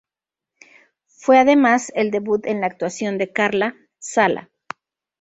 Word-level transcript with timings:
Fue 1.05 1.37
además 1.37 1.91
el 1.93 2.09
debut 2.09 2.47
en 2.47 2.59
la 2.61 2.65
actuación 2.65 3.19
de 3.19 3.31
Carla 3.31 3.75
Sala. 3.99 4.49